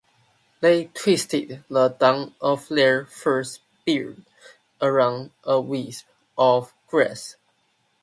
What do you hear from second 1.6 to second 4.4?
the down of their first beard